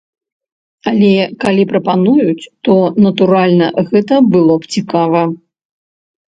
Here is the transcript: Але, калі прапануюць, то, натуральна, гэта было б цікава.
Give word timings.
Але, 0.91 1.09
калі 1.43 1.65
прапануюць, 1.71 2.45
то, 2.69 2.73
натуральна, 3.05 3.67
гэта 3.91 4.13
было 4.33 4.53
б 4.65 4.73
цікава. 4.79 5.21